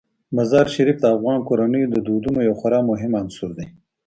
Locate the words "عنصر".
3.21-3.49